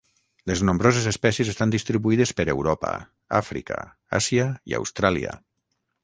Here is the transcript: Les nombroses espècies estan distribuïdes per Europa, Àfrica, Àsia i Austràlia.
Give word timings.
Les 0.51 0.61
nombroses 0.67 1.07
espècies 1.09 1.51
estan 1.51 1.73
distribuïdes 1.75 2.31
per 2.39 2.45
Europa, 2.53 2.93
Àfrica, 3.41 3.77
Àsia 4.21 4.47
i 4.71 4.75
Austràlia. 4.79 5.35